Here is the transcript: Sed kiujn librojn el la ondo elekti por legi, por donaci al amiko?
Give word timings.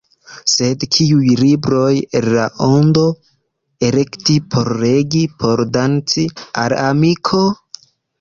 Sed 0.51 0.83
kiujn 0.95 1.33
librojn 1.41 1.99
el 2.19 2.25
la 2.35 2.45
ondo 2.67 3.03
elekti 3.89 4.37
por 4.55 4.71
legi, 4.85 5.21
por 5.45 5.63
donaci 5.77 6.25
al 6.63 6.75
amiko? 6.87 7.43